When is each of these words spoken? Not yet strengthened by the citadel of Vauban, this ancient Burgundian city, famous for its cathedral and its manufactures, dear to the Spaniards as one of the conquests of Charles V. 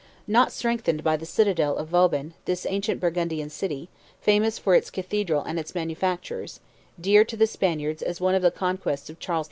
Not 0.25 0.47
yet 0.47 0.53
strengthened 0.53 1.03
by 1.03 1.15
the 1.15 1.27
citadel 1.27 1.77
of 1.77 1.89
Vauban, 1.89 2.33
this 2.45 2.65
ancient 2.67 2.99
Burgundian 2.99 3.51
city, 3.51 3.87
famous 4.19 4.57
for 4.57 4.73
its 4.73 4.89
cathedral 4.89 5.43
and 5.43 5.59
its 5.59 5.75
manufactures, 5.75 6.59
dear 6.99 7.23
to 7.23 7.37
the 7.37 7.45
Spaniards 7.45 8.01
as 8.01 8.19
one 8.19 8.33
of 8.33 8.41
the 8.41 8.49
conquests 8.49 9.11
of 9.11 9.19
Charles 9.19 9.39
V. 9.39 9.39